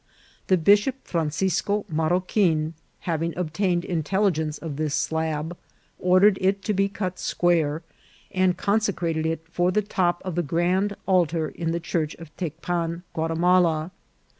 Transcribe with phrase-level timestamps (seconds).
[0.47, 5.55] The Bishop Francisco Marroquin having obtained intelligence of this slab,
[5.99, 7.83] ordered it to be cut square,
[8.31, 13.03] and consecrated it for the top of the grand altar in the Church of Tecpan
[13.13, 13.91] Guati mala.